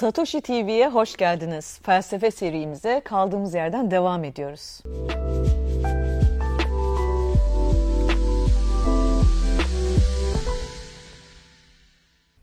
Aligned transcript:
Satoshi 0.00 0.40
TV'ye 0.40 0.88
hoş 0.88 1.16
geldiniz. 1.16 1.78
Felsefe 1.82 2.30
serimize 2.30 3.00
kaldığımız 3.04 3.54
yerden 3.54 3.90
devam 3.90 4.24
ediyoruz. 4.24 4.80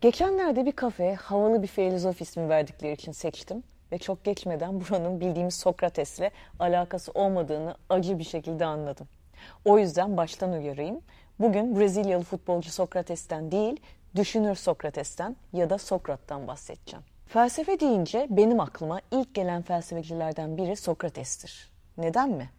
Geçenlerde 0.00 0.66
bir 0.66 0.72
kafe 0.72 1.14
havalı 1.14 1.62
bir 1.62 1.66
filozof 1.66 2.20
ismi 2.20 2.48
verdikleri 2.48 2.92
için 2.92 3.12
seçtim 3.12 3.62
ve 3.92 3.98
çok 3.98 4.24
geçmeden 4.24 4.80
buranın 4.80 5.20
bildiğimiz 5.20 5.54
Sokrates'le 5.54 6.30
alakası 6.58 7.12
olmadığını 7.12 7.76
acı 7.88 8.18
bir 8.18 8.24
şekilde 8.24 8.64
anladım. 8.64 9.08
O 9.64 9.78
yüzden 9.78 10.16
baştan 10.16 10.52
uyarayım. 10.52 11.00
Bugün 11.40 11.78
Brezilyalı 11.80 12.24
futbolcu 12.24 12.70
Sokrates'ten 12.70 13.52
değil, 13.52 13.80
düşünür 14.16 14.54
Sokrates'ten 14.54 15.36
ya 15.52 15.70
da 15.70 15.78
Sokrat'tan 15.78 16.48
bahsedeceğim. 16.48 17.04
Felsefe 17.28 17.80
deyince 17.80 18.26
benim 18.30 18.60
aklıma 18.60 19.00
ilk 19.10 19.34
gelen 19.34 19.62
felsefecilerden 19.62 20.56
biri 20.56 20.76
Sokrates'tir. 20.76 21.70
Neden 21.98 22.30
mi? 22.30 22.50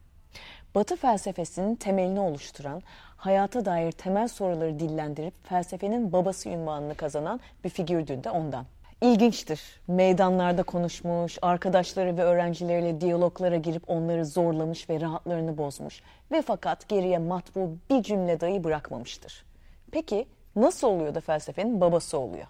Batı 0.76 0.96
felsefesinin 0.96 1.76
temelini 1.76 2.20
oluşturan, 2.20 2.82
hayata 3.18 3.66
dair 3.66 3.92
temel 3.92 4.28
soruları 4.28 4.80
dillendirip 4.80 5.48
felsefenin 5.48 6.12
babası 6.12 6.50
ünvanını 6.50 6.96
kazanan 6.96 7.40
bir 7.64 7.70
figürdü 7.70 8.24
de 8.24 8.30
ondan. 8.30 8.66
İlginçtir. 9.02 9.82
Meydanlarda 9.88 10.64
konuşmuş, 10.64 11.38
arkadaşları 11.42 12.18
ve 12.18 12.24
öğrencileriyle 12.24 13.02
diyaloglara 13.02 13.56
girip 13.56 13.90
onları 13.90 14.26
zorlamış 14.26 14.90
ve 14.90 15.02
rahatlarını 15.02 15.58
bozmuş 15.58 16.02
ve 16.32 16.42
fakat 16.42 16.90
geriye 16.90 17.18
matbu 17.18 17.78
bir 17.90 18.04
cümle 18.04 18.40
dahi 18.40 18.64
bırakmamıştır. 18.64 19.46
Peki 19.92 20.28
nasıl 20.56 20.88
oluyor 20.88 21.16
da 21.16 21.22
felsefenin 21.22 21.82
babası 21.82 22.18
oluyor? 22.18 22.48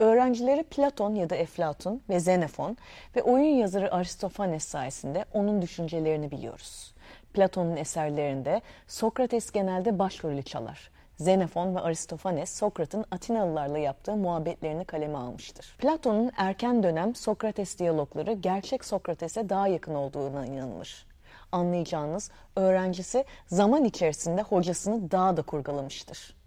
Öğrencileri 0.00 0.62
Platon 0.62 1.14
ya 1.14 1.30
da 1.30 1.36
Eflatun 1.36 2.02
ve 2.08 2.16
Xenofon 2.16 2.76
ve 3.16 3.22
oyun 3.22 3.54
yazarı 3.54 3.94
Aristofanes 3.94 4.64
sayesinde 4.64 5.24
onun 5.32 5.62
düşüncelerini 5.62 6.30
biliyoruz. 6.30 6.94
Platon'un 7.34 7.76
eserlerinde 7.76 8.60
Sokrates 8.86 9.50
genelde 9.50 9.98
başrolü 9.98 10.42
çalar. 10.42 10.90
Xenofon 11.18 11.74
ve 11.74 11.80
Aristofanes 11.80 12.58
Sokrat'ın 12.58 13.04
Atinalılarla 13.10 13.78
yaptığı 13.78 14.16
muhabbetlerini 14.16 14.84
kaleme 14.84 15.18
almıştır. 15.18 15.76
Platon'un 15.78 16.32
erken 16.36 16.82
dönem 16.82 17.14
Sokrates 17.14 17.78
diyalogları 17.78 18.32
gerçek 18.32 18.84
Sokrates'e 18.84 19.48
daha 19.48 19.68
yakın 19.68 19.94
olduğuna 19.94 20.46
inanılır. 20.46 21.06
Anlayacağınız 21.52 22.30
öğrencisi 22.56 23.24
zaman 23.46 23.84
içerisinde 23.84 24.42
hocasını 24.42 25.10
daha 25.10 25.36
da 25.36 25.42
kurgalamıştır. 25.42 26.39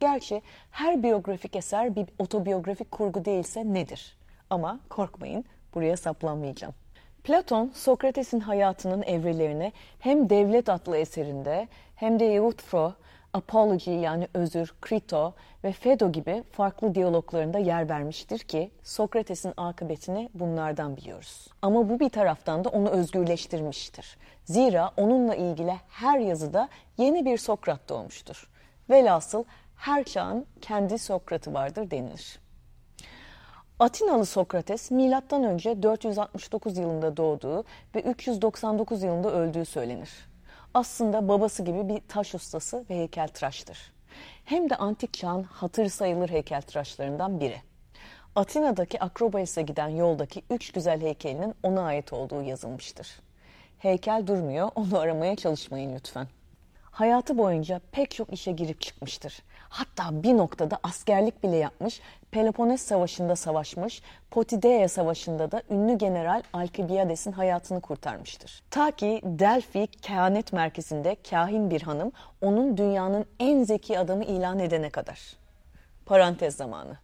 Gerçi 0.00 0.42
her 0.70 1.02
biyografik 1.02 1.56
eser 1.56 1.96
bir 1.96 2.06
otobiyografik 2.18 2.90
kurgu 2.90 3.24
değilse 3.24 3.74
nedir? 3.74 4.16
Ama 4.50 4.80
korkmayın 4.88 5.44
buraya 5.74 5.96
saplanmayacağım. 5.96 6.74
Platon, 7.24 7.70
Sokrates'in 7.74 8.40
hayatının 8.40 9.02
evrelerine 9.02 9.72
hem 9.98 10.30
Devlet 10.30 10.68
adlı 10.68 10.96
eserinde 10.96 11.68
hem 11.96 12.20
de 12.20 12.34
Euthyphro, 12.34 12.94
Apology 13.32 13.90
yani 13.90 14.28
özür, 14.34 14.74
Krito 14.80 15.34
ve 15.64 15.72
Phaedo 15.72 16.12
gibi 16.12 16.42
farklı 16.52 16.94
diyaloglarında 16.94 17.58
yer 17.58 17.88
vermiştir 17.88 18.38
ki 18.38 18.70
Sokrates'in 18.82 19.52
akıbetini 19.56 20.28
bunlardan 20.34 20.96
biliyoruz. 20.96 21.46
Ama 21.62 21.88
bu 21.88 22.00
bir 22.00 22.08
taraftan 22.08 22.64
da 22.64 22.68
onu 22.68 22.88
özgürleştirmiştir. 22.88 24.16
Zira 24.44 24.90
onunla 24.96 25.34
ilgili 25.34 25.74
her 25.88 26.18
yazıda 26.18 26.68
yeni 26.98 27.24
bir 27.24 27.38
Sokrat 27.38 27.88
doğmuştur. 27.88 28.48
Velhasıl 28.90 29.44
her 29.78 30.04
çağın 30.04 30.46
kendi 30.60 30.98
Sokrat'ı 30.98 31.54
vardır 31.54 31.90
denilir. 31.90 32.38
Atinalı 33.78 34.26
Sokrates 34.26 34.90
milattan 34.90 35.44
önce 35.44 35.82
469 35.82 36.78
yılında 36.78 37.16
doğduğu 37.16 37.64
ve 37.94 38.02
399 38.02 39.02
yılında 39.02 39.32
öldüğü 39.32 39.64
söylenir. 39.64 40.10
Aslında 40.74 41.28
babası 41.28 41.62
gibi 41.62 41.88
bir 41.88 42.00
taş 42.08 42.34
ustası 42.34 42.84
ve 42.90 42.96
heykeltıraştır. 42.96 43.92
Hem 44.44 44.70
de 44.70 44.76
antik 44.76 45.14
çağın 45.14 45.42
hatır 45.42 45.88
sayılır 45.88 46.28
heykeltıraşlarından 46.28 47.40
biri. 47.40 47.56
Atina'daki 48.36 49.00
Akropolis'e 49.00 49.62
giden 49.62 49.88
yoldaki 49.88 50.42
üç 50.50 50.72
güzel 50.72 51.00
heykelinin 51.00 51.54
ona 51.62 51.82
ait 51.82 52.12
olduğu 52.12 52.42
yazılmıştır. 52.42 53.20
Heykel 53.78 54.26
durmuyor, 54.26 54.70
onu 54.74 54.98
aramaya 54.98 55.36
çalışmayın 55.36 55.94
lütfen. 55.94 56.26
Hayatı 56.98 57.38
boyunca 57.38 57.80
pek 57.92 58.10
çok 58.10 58.32
işe 58.32 58.52
girip 58.52 58.80
çıkmıştır. 58.80 59.42
Hatta 59.68 60.22
bir 60.22 60.36
noktada 60.36 60.78
askerlik 60.82 61.42
bile 61.42 61.56
yapmış, 61.56 62.00
Peloponnes 62.30 62.82
Savaşı'nda 62.82 63.36
savaşmış, 63.36 64.02
Potidaea 64.30 64.88
Savaşı'nda 64.88 65.50
da 65.50 65.62
ünlü 65.70 65.98
general 65.98 66.42
Alkibiades'in 66.52 67.32
hayatını 67.32 67.80
kurtarmıştır. 67.80 68.62
Ta 68.70 68.90
ki 68.90 69.20
Delphi 69.24 69.86
kehanet 69.86 70.52
merkezinde 70.52 71.16
kahin 71.30 71.70
bir 71.70 71.82
hanım 71.82 72.12
onun 72.40 72.76
dünyanın 72.76 73.26
en 73.40 73.64
zeki 73.64 73.98
adamı 73.98 74.24
ilan 74.24 74.58
edene 74.58 74.90
kadar. 74.90 75.20
Parantez 76.06 76.56
zamanı. 76.56 76.96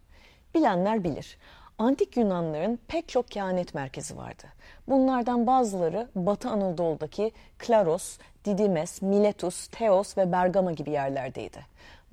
Bilenler 0.55 1.03
bilir. 1.03 1.37
Antik 1.77 2.17
Yunanların 2.17 2.79
pek 2.87 3.09
çok 3.09 3.31
kehanet 3.31 3.73
merkezi 3.73 4.17
vardı. 4.17 4.43
Bunlardan 4.87 5.47
bazıları 5.47 6.07
Batı 6.15 6.49
Anadolu'daki 6.49 7.31
Klaros, 7.57 8.17
Didimes, 8.45 9.01
Miletus, 9.01 9.67
Teos 9.67 10.17
ve 10.17 10.31
Bergama 10.31 10.71
gibi 10.71 10.91
yerlerdeydi. 10.91 11.59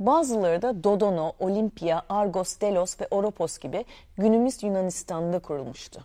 Bazıları 0.06 0.62
da 0.62 0.84
Dodono, 0.84 1.32
Olimpia, 1.40 2.02
Argos, 2.08 2.60
Delos 2.60 3.00
ve 3.00 3.06
Oropos 3.10 3.58
gibi 3.58 3.84
günümüz 4.16 4.62
Yunanistan'da 4.62 5.38
kurulmuştu. 5.38 6.00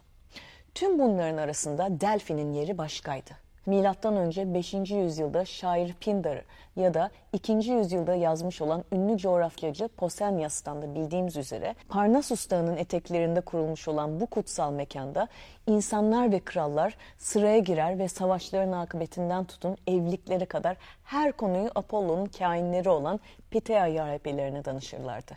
Tüm 0.76 1.00
bunların 1.00 1.38
arasında 1.38 2.02
Delphi'nin 2.02 2.54
yeri 2.54 2.78
başkaydı. 2.78 3.47
Milattan 3.68 4.16
önce 4.16 4.54
5. 4.54 4.74
yüzyılda 4.74 5.46
şair 5.46 5.94
Pindar 5.94 6.42
ya 6.76 6.94
da 6.94 7.12
2. 7.34 7.52
yüzyılda 7.52 8.16
yazmış 8.16 8.62
olan 8.62 8.84
ünlü 8.92 9.18
coğrafyacı 9.18 9.88
Posenias'tan 9.88 10.82
da 10.82 10.96
bildiğimiz 10.96 11.38
üzere 11.38 11.76
Parnassus 11.90 12.50
Dağı'nın 12.50 12.78
eteklerinde 12.78 13.42
kurulmuş 13.42 13.88
olan 13.88 14.20
bu 14.20 14.28
kutsal 14.28 14.72
mekanda 14.72 15.28
insanlar 15.68 16.32
ve 16.32 16.40
krallar 16.40 16.98
sıraya 17.18 17.60
girer 17.60 18.00
ve 18.00 18.08
savaşların 18.08 18.72
akıbetinden 18.72 19.46
tutun 19.46 19.78
evliliklere 19.88 20.46
kadar 20.46 20.78
her 21.04 21.32
konuyu 21.32 21.70
Apollo'nun 21.76 22.26
kainleri 22.26 22.90
olan 22.90 23.20
Pitea 23.52 23.90
rahibelerine 23.90 24.66
danışırlardı. 24.66 25.34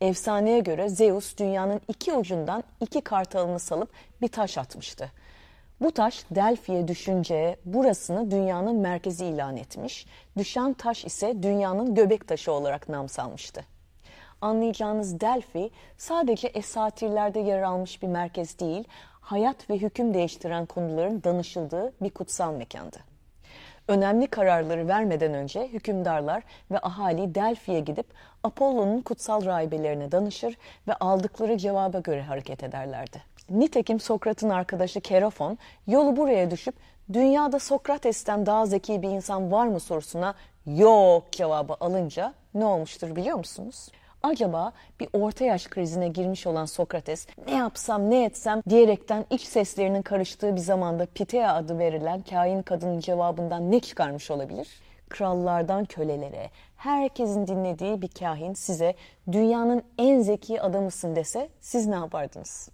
Efsaneye 0.00 0.60
göre 0.60 0.88
Zeus 0.88 1.36
dünyanın 1.36 1.80
iki 1.88 2.12
ucundan 2.12 2.64
iki 2.80 3.00
kartalını 3.00 3.58
salıp 3.58 3.90
bir 4.22 4.28
taş 4.28 4.58
atmıştı. 4.58 5.10
Bu 5.80 5.92
taş 5.92 6.24
Delphi'ye 6.30 6.88
düşünce 6.88 7.56
burasını 7.64 8.30
dünyanın 8.30 8.76
merkezi 8.76 9.24
ilan 9.26 9.56
etmiş, 9.56 10.06
düşen 10.36 10.72
taş 10.72 11.04
ise 11.04 11.42
dünyanın 11.42 11.94
göbek 11.94 12.28
taşı 12.28 12.52
olarak 12.52 12.88
nam 12.88 13.08
salmıştı. 13.08 13.64
Anlayacağınız 14.40 15.20
Delphi 15.20 15.70
sadece 15.96 16.48
esatirlerde 16.48 17.40
yer 17.40 17.62
almış 17.62 18.02
bir 18.02 18.08
merkez 18.08 18.58
değil, 18.58 18.84
hayat 19.20 19.70
ve 19.70 19.78
hüküm 19.78 20.14
değiştiren 20.14 20.66
konuların 20.66 21.22
danışıldığı 21.22 21.92
bir 22.00 22.10
kutsal 22.10 22.52
mekandı. 22.52 23.15
Önemli 23.88 24.26
kararları 24.26 24.88
vermeden 24.88 25.34
önce 25.34 25.68
hükümdarlar 25.68 26.42
ve 26.70 26.78
ahali 26.78 27.34
Delphi'ye 27.34 27.80
gidip 27.80 28.06
Apollo'nun 28.42 29.02
kutsal 29.02 29.44
rahibelerine 29.44 30.12
danışır 30.12 30.56
ve 30.88 30.94
aldıkları 30.94 31.58
cevaba 31.58 31.98
göre 31.98 32.22
hareket 32.22 32.62
ederlerdi. 32.62 33.22
Nitekim 33.50 34.00
Sokrat'ın 34.00 34.50
arkadaşı 34.50 35.00
Kerafon 35.00 35.58
yolu 35.86 36.16
buraya 36.16 36.50
düşüp 36.50 36.74
dünyada 37.12 37.58
Sokrates'ten 37.58 38.46
daha 38.46 38.66
zeki 38.66 39.02
bir 39.02 39.08
insan 39.08 39.52
var 39.52 39.66
mı 39.66 39.80
sorusuna 39.80 40.34
yok 40.66 41.32
cevabı 41.32 41.76
alınca 41.80 42.34
ne 42.54 42.64
olmuştur 42.64 43.16
biliyor 43.16 43.36
musunuz? 43.36 43.88
Acaba 44.26 44.72
bir 45.00 45.08
orta 45.12 45.44
yaş 45.44 45.66
krizine 45.66 46.08
girmiş 46.08 46.46
olan 46.46 46.64
Sokrates 46.64 47.26
ne 47.46 47.54
yapsam 47.54 48.10
ne 48.10 48.24
etsem 48.24 48.62
diyerekten 48.68 49.24
iç 49.30 49.42
seslerinin 49.42 50.02
karıştığı 50.02 50.56
bir 50.56 50.60
zamanda 50.60 51.06
Pitea 51.06 51.54
adı 51.54 51.78
verilen 51.78 52.22
kain 52.22 52.62
kadının 52.62 53.00
cevabından 53.00 53.70
ne 53.70 53.80
çıkarmış 53.80 54.30
olabilir? 54.30 54.68
Krallardan 55.08 55.84
kölelere, 55.84 56.50
herkesin 56.76 57.46
dinlediği 57.46 58.02
bir 58.02 58.08
kahin 58.08 58.54
size 58.54 58.94
dünyanın 59.32 59.82
en 59.98 60.20
zeki 60.20 60.60
adamısın 60.60 61.16
dese 61.16 61.48
siz 61.60 61.86
ne 61.86 61.94
yapardınız? 61.94 62.68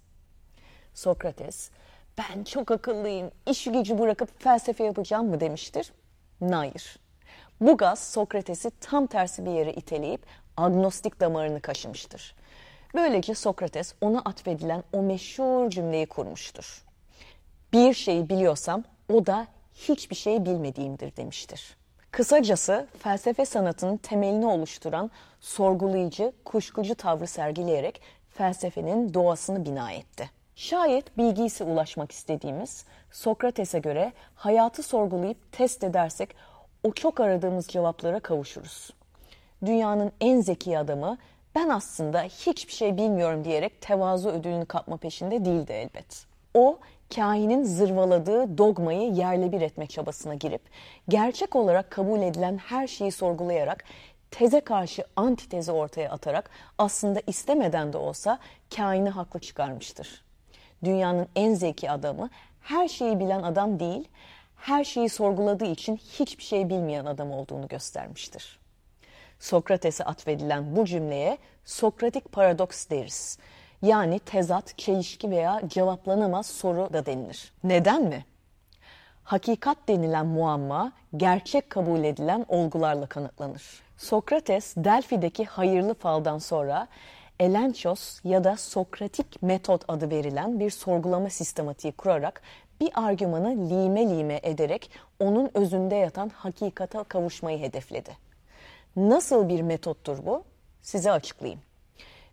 Sokrates, 0.93 1.69
ben 2.17 2.43
çok 2.43 2.71
akıllıyım, 2.71 3.31
iş 3.49 3.63
gücü 3.63 3.99
bırakıp 3.99 4.41
felsefe 4.41 4.83
yapacağım 4.83 5.29
mı 5.29 5.39
demiştir? 5.39 5.93
Hayır. 6.51 6.99
Bu 7.61 7.77
gaz 7.77 7.99
Sokrates'i 7.99 8.71
tam 8.81 9.07
tersi 9.07 9.45
bir 9.45 9.51
yere 9.51 9.73
iteleyip 9.73 10.25
agnostik 10.57 11.19
damarını 11.19 11.61
kaşımıştır. 11.61 12.35
Böylece 12.95 13.35
Sokrates 13.35 13.93
ona 14.01 14.19
atfedilen 14.19 14.83
o 14.93 15.01
meşhur 15.01 15.69
cümleyi 15.69 16.05
kurmuştur. 16.05 16.83
Bir 17.73 17.93
şeyi 17.93 18.29
biliyorsam 18.29 18.83
o 19.13 19.25
da 19.25 19.47
hiçbir 19.75 20.15
şey 20.15 20.45
bilmediğimdir 20.45 21.15
demiştir. 21.17 21.77
Kısacası 22.11 22.87
felsefe 22.99 23.45
sanatının 23.45 23.97
temelini 23.97 24.45
oluşturan 24.45 25.11
sorgulayıcı, 25.39 26.33
kuşkucu 26.45 26.95
tavrı 26.95 27.27
sergileyerek 27.27 28.01
felsefenin 28.29 29.13
doğasını 29.13 29.65
bina 29.65 29.91
etti. 29.91 30.29
Şayet 30.55 31.17
bilgisi 31.17 31.63
ulaşmak 31.63 32.11
istediğimiz 32.11 32.85
Sokrates'e 33.11 33.79
göre 33.79 34.13
hayatı 34.35 34.83
sorgulayıp 34.83 35.51
test 35.51 35.83
edersek 35.83 36.35
o 36.83 36.91
çok 36.93 37.19
aradığımız 37.19 37.67
cevaplara 37.67 38.19
kavuşuruz. 38.19 38.89
Dünyanın 39.65 40.11
en 40.21 40.41
zeki 40.41 40.77
adamı 40.77 41.17
ben 41.55 41.69
aslında 41.69 42.21
hiçbir 42.21 42.73
şey 42.73 42.97
bilmiyorum 42.97 43.45
diyerek 43.45 43.81
tevazu 43.81 44.29
ödülünü 44.29 44.65
kapma 44.65 44.97
peşinde 44.97 45.45
değildi 45.45 45.71
elbet. 45.71 46.25
O 46.53 46.79
kahinin 47.15 47.63
zırvaladığı 47.63 48.57
dogmayı 48.57 49.11
yerle 49.11 49.51
bir 49.51 49.61
etme 49.61 49.87
çabasına 49.87 50.35
girip 50.35 50.61
gerçek 51.09 51.55
olarak 51.55 51.91
kabul 51.91 52.21
edilen 52.21 52.57
her 52.57 52.87
şeyi 52.87 53.11
sorgulayarak 53.11 53.83
teze 54.31 54.59
karşı 54.59 55.03
antitezi 55.15 55.71
ortaya 55.71 56.09
atarak 56.09 56.49
aslında 56.77 57.21
istemeden 57.27 57.93
de 57.93 57.97
olsa 57.97 58.39
kaini 58.75 59.09
haklı 59.09 59.39
çıkarmıştır. 59.39 60.23
Dünyanın 60.83 61.27
en 61.35 61.53
zeki 61.53 61.91
adamı 61.91 62.29
her 62.61 62.87
şeyi 62.87 63.19
bilen 63.19 63.43
adam 63.43 63.79
değil, 63.79 64.07
her 64.55 64.83
şeyi 64.83 65.09
sorguladığı 65.09 65.65
için 65.65 65.97
hiçbir 65.97 66.43
şey 66.43 66.69
bilmeyen 66.69 67.05
adam 67.05 67.31
olduğunu 67.31 67.67
göstermiştir. 67.67 68.62
Sokrates'e 69.43 70.03
atfedilen 70.03 70.75
bu 70.75 70.85
cümleye 70.85 71.37
Sokratik 71.65 72.31
paradoks 72.31 72.89
deriz. 72.89 73.37
Yani 73.81 74.19
tezat, 74.19 74.77
çelişki 74.77 75.31
veya 75.31 75.61
cevaplanamaz 75.67 76.45
soru 76.45 76.93
da 76.93 77.05
denilir. 77.05 77.53
Neden 77.63 78.03
mi? 78.03 78.25
Hakikat 79.23 79.77
denilen 79.87 80.25
muamma 80.25 80.91
gerçek 81.17 81.69
kabul 81.69 82.03
edilen 82.03 82.45
olgularla 82.47 83.05
kanıtlanır. 83.05 83.83
Sokrates 83.97 84.73
Delfi'deki 84.77 85.45
hayırlı 85.45 85.93
faldan 85.93 86.37
sonra 86.37 86.87
Elenchos 87.39 88.19
ya 88.23 88.43
da 88.43 88.57
Sokratik 88.57 89.41
metot 89.41 89.85
adı 89.87 90.09
verilen 90.09 90.59
bir 90.59 90.69
sorgulama 90.69 91.29
sistematiği 91.29 91.93
kurarak 91.93 92.41
bir 92.81 92.91
argümanı 92.95 93.69
lime 93.69 94.09
lime 94.09 94.39
ederek 94.43 94.91
onun 95.19 95.51
özünde 95.53 95.95
yatan 95.95 96.29
hakikata 96.29 97.03
kavuşmayı 97.03 97.59
hedefledi. 97.59 98.32
Nasıl 98.95 99.49
bir 99.49 99.61
metottur 99.61 100.25
bu? 100.25 100.43
Size 100.81 101.11
açıklayayım. 101.11 101.61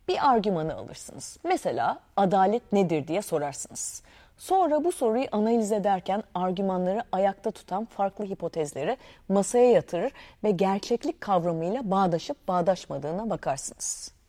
Bir 0.08 0.30
argümanı 0.30 0.74
alırsınız. 0.74 1.38
Mesela 1.44 2.00
adalet 2.16 2.72
nedir 2.72 3.06
diye 3.08 3.22
sorarsınız. 3.22 4.02
Sonra 4.38 4.84
bu 4.84 4.92
soruyu 4.92 5.26
analiz 5.32 5.72
ederken 5.72 6.22
argümanları 6.34 7.04
ayakta 7.12 7.50
tutan 7.50 7.84
farklı 7.84 8.24
hipotezleri 8.24 8.96
masaya 9.28 9.70
yatırır 9.70 10.12
ve 10.44 10.50
gerçeklik 10.50 11.20
kavramıyla 11.20 11.90
bağdaşıp 11.90 12.48
bağdaşmadığına 12.48 13.30
bakarsınız. 13.30 14.19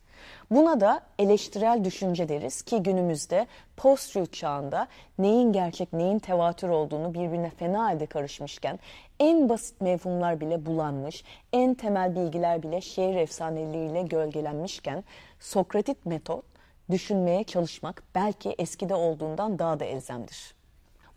Buna 0.52 0.80
da 0.80 1.00
eleştirel 1.18 1.84
düşünce 1.84 2.28
deriz 2.28 2.62
ki 2.62 2.82
günümüzde 2.82 3.46
post-truth 3.76 4.32
çağında 4.32 4.88
neyin 5.18 5.52
gerçek 5.52 5.92
neyin 5.92 6.18
tevatür 6.18 6.68
olduğunu 6.68 7.14
birbirine 7.14 7.50
fena 7.50 7.84
halde 7.84 8.06
karışmışken 8.06 8.78
en 9.20 9.48
basit 9.48 9.80
mevhumlar 9.80 10.40
bile 10.40 10.66
bulanmış, 10.66 11.24
en 11.52 11.74
temel 11.74 12.16
bilgiler 12.16 12.62
bile 12.62 12.80
şehir 12.80 13.16
efsaneleriyle 13.16 14.02
gölgelenmişken 14.02 15.04
Sokratik 15.40 16.06
metot 16.06 16.44
düşünmeye 16.90 17.44
çalışmak 17.44 18.02
belki 18.14 18.50
eskide 18.58 18.94
olduğundan 18.94 19.58
daha 19.58 19.80
da 19.80 19.84
elzemdir. 19.84 20.54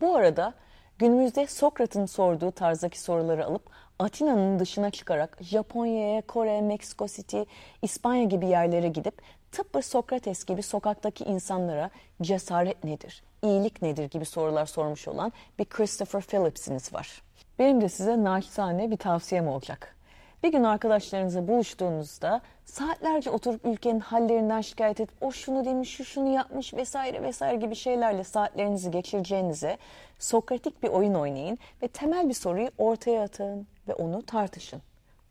Bu 0.02 0.16
arada 0.16 0.54
günümüzde 0.98 1.48
Sokrat'ın 1.48 2.06
sorduğu 2.06 2.52
tarzdaki 2.52 3.02
soruları 3.02 3.46
alıp 3.46 3.70
Atina'nın 4.00 4.60
dışına 4.60 4.90
çıkarak 4.90 5.38
Japonya'ya, 5.42 6.22
Kore, 6.22 6.62
Meksiko 6.62 7.08
City, 7.08 7.42
İspanya 7.82 8.24
gibi 8.24 8.46
yerlere 8.46 8.88
gidip 8.88 9.22
tıpkı 9.52 9.82
Sokrates 9.82 10.46
gibi 10.46 10.64
sokaktaki 10.64 11.24
insanlara 11.24 11.90
cesaret 12.22 12.84
nedir, 12.84 13.24
iyilik 13.42 13.82
nedir 13.82 14.10
gibi 14.10 14.26
sorular 14.26 14.66
sormuş 14.66 15.08
olan 15.08 15.34
bir 15.60 15.66
Christopher 15.66 16.22
Phillips'iniz 16.22 16.94
var. 16.94 17.22
Benim 17.60 17.82
de 17.82 17.90
size 17.90 18.24
naçizane 18.24 18.92
bir 18.92 18.98
tavsiyem 18.98 19.48
olacak. 19.48 19.96
Bir 20.44 20.52
gün 20.52 20.64
arkadaşlarınızla 20.64 21.48
buluştuğunuzda 21.48 22.42
saatlerce 22.66 23.30
oturup 23.30 23.66
ülkenin 23.66 24.00
hallerinden 24.00 24.62
şikayet 24.62 25.00
edip 25.00 25.16
o 25.22 25.32
şunu 25.32 25.66
demiş, 25.66 25.90
şu 25.90 26.06
şunu 26.06 26.34
yapmış 26.34 26.74
vesaire 26.74 27.24
vesaire 27.24 27.56
gibi 27.56 27.76
şeylerle 27.76 28.24
saatlerinizi 28.24 28.92
geçireceğinize 28.92 29.78
Sokratik 30.20 30.84
bir 30.84 30.90
oyun 30.90 31.14
oynayın 31.14 31.58
ve 31.82 31.88
temel 31.88 32.30
bir 32.30 32.34
soruyu 32.34 32.70
ortaya 32.78 33.24
atın 33.24 33.68
ve 33.88 33.94
onu 33.94 34.26
tartışın. 34.26 34.82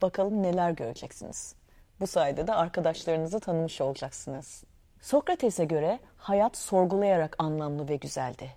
Bakalım 0.03 0.43
neler 0.43 0.71
göreceksiniz. 0.71 1.55
Bu 2.01 2.07
sayede 2.07 2.47
de 2.47 2.55
arkadaşlarınızı 2.55 3.41
tanımış 3.41 3.81
olacaksınız. 3.81 4.65
Sokrates'e 5.01 5.65
göre 5.65 5.99
hayat 6.17 6.57
sorgulayarak 6.57 7.37
anlamlı 7.39 7.89
ve 7.89 7.97
güzeldi. 7.97 8.51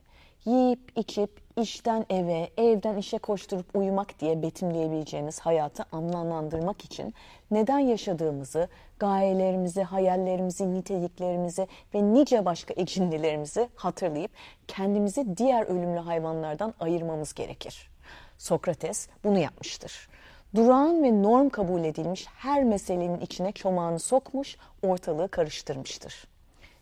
Yiyip 0.45 0.91
içip 0.95 1.41
işten 1.57 2.05
eve, 2.09 2.49
evden 2.57 2.97
işe 2.97 3.17
koşturup 3.17 3.75
uyumak 3.75 4.19
diye 4.19 4.41
betimleyebileceğimiz 4.41 5.39
hayatı 5.39 5.85
anlamlandırmak 5.91 6.85
için 6.85 7.13
neden 7.51 7.79
yaşadığımızı, 7.79 8.67
gayelerimizi, 8.99 9.83
hayallerimizi, 9.83 10.73
niteliklerimizi 10.73 11.67
ve 11.93 12.13
nice 12.13 12.45
başka 12.45 12.73
ecinlilerimizi 12.73 13.69
hatırlayıp 13.75 14.31
kendimizi 14.67 15.37
diğer 15.37 15.63
ölümlü 15.65 15.99
hayvanlardan 15.99 16.73
ayırmamız 16.79 17.33
gerekir. 17.33 17.89
Sokrates 18.37 19.07
bunu 19.23 19.39
yapmıştır. 19.39 20.09
Durağan 20.55 21.03
ve 21.03 21.23
norm 21.23 21.49
kabul 21.49 21.83
edilmiş 21.83 22.25
her 22.27 22.63
meselenin 22.63 23.19
içine 23.19 23.51
çomağını 23.51 23.99
sokmuş, 23.99 24.57
ortalığı 24.81 25.27
karıştırmıştır. 25.27 26.27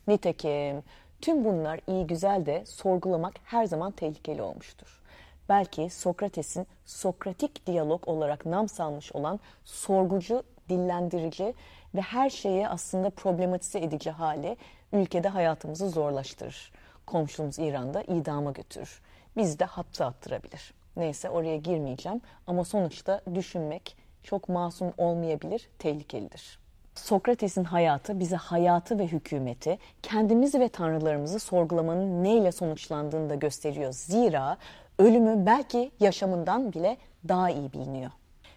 Nitekim 0.08 0.84
tüm 1.22 1.46
bunlar 1.46 1.80
iyi 1.88 2.08
güzel 2.08 2.46
de 2.46 2.66
sorgulamak 2.66 3.34
her 3.44 3.66
zaman 3.66 3.92
tehlikeli 3.92 4.42
olmuştur. 4.42 5.02
Belki 5.50 5.90
Sokrates'in 5.90 6.68
Sokratik 6.86 7.68
diyalog 7.68 8.08
olarak 8.08 8.46
nam 8.46 8.70
salmış 8.70 9.12
olan 9.12 9.40
sorgucu, 9.64 10.44
dillendirici 10.70 11.54
ve 11.96 12.02
her 12.02 12.30
şeye 12.30 12.70
aslında 12.70 13.10
problematize 13.10 13.80
edici 13.80 14.12
hali 14.12 14.58
ülkede 14.94 15.28
hayatımızı 15.28 15.90
zorlaştırır. 15.90 16.72
Komşumuz 17.06 17.60
İran'da 17.60 18.04
idama 18.04 18.52
götürür. 18.52 19.02
Biz 19.38 19.60
de 19.60 19.66
hapse 19.66 20.06
attırabilir. 20.06 20.74
Neyse 20.98 21.30
oraya 21.30 21.58
girmeyeceğim 21.58 22.22
ama 22.48 22.66
sonuçta 22.66 23.22
düşünmek 23.36 23.98
çok 24.24 24.50
masum 24.50 24.94
olmayabilir, 24.98 25.70
tehlikelidir. 25.80 26.60
Sokrates'in 26.96 27.64
hayatı 27.64 28.20
bize 28.20 28.36
hayatı 28.36 29.00
ve 29.00 29.08
hükümeti, 29.08 29.78
kendimizi 30.04 30.60
ve 30.60 30.70
tanrılarımızı 30.70 31.40
sorgulamanın 31.40 32.24
neyle 32.24 32.52
sonuçlandığını 32.52 33.30
da 33.30 33.36
gösteriyor. 33.36 33.92
Zira 33.92 34.58
ölümü 35.00 35.46
belki 35.46 35.92
yaşamından 36.00 36.74
bile 36.74 36.98
daha 37.28 37.50
iyi 37.50 37.74
biliniyor. 37.74 38.12